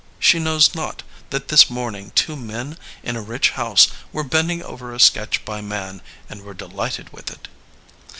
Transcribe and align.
She 0.17 0.39
knows 0.39 0.73
not 0.73 1.03
that 1.29 1.49
this 1.49 1.69
morning 1.69 2.11
two 2.15 2.35
men 2.35 2.79
in 3.03 3.15
a 3.15 3.21
rich 3.21 3.51
house 3.51 3.87
were 4.11 4.23
bending 4.23 4.63
over 4.63 4.91
a 4.91 4.99
sketch 4.99 5.45
by 5.45 5.61
Man 5.61 6.01
and 6.27 6.41
were 6.41 6.55
delighted 6.55 7.13
with 7.13 7.29
it." 7.29 7.47